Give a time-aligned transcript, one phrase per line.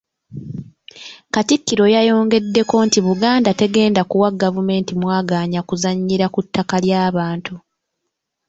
[1.33, 7.53] Katikkiro yayongeddeko nti Buganda tegenda kuwa gavumenti mwagaanya kuzannyira ku ttaka ly’abantu.